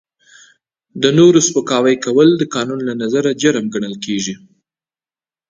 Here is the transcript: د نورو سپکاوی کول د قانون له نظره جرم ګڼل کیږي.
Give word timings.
د 1.01 1.03
نورو 1.17 1.39
سپکاوی 1.47 1.95
کول 2.05 2.29
د 2.37 2.43
قانون 2.55 2.79
له 2.85 2.93
نظره 3.01 3.29
جرم 3.41 3.65
ګڼل 3.73 3.95
کیږي. 4.05 4.35